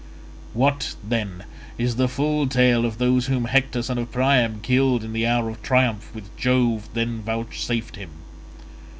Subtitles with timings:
[0.55, 1.43] What, then
[1.77, 5.47] is the full tale of those whom Hector son of Priam killed in the hour
[5.47, 8.09] of triumph which Jove then vouchsafed him?